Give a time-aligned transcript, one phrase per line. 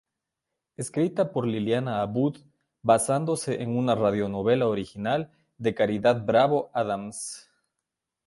[0.77, 2.37] Escrita por Liliana Abud,
[2.81, 7.51] basándose en una radionovela original de Caridad Bravo Adams.